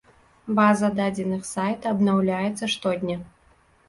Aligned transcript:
База 0.59 0.87
дадзеных 0.99 1.43
сайта 1.49 1.91
абнаўляецца 1.97 2.71
штодня. 2.77 3.19